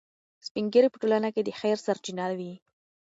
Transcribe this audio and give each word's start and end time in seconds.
سپین 0.47 0.65
ږیري 0.73 0.89
په 0.91 0.97
ټولنه 1.01 1.29
کې 1.33 1.41
د 1.43 1.49
خیر 1.59 1.77
سرچینه 1.85 2.25
وي. 2.37 2.53